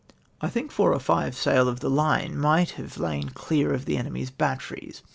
[0.39, 3.71] 71 "I think /oh r or five sail of the line might have lain clear
[3.71, 5.03] of the enemy's batteries.